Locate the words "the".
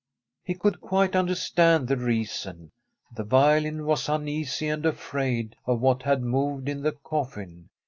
1.87-1.95, 3.15-3.23, 6.81-6.93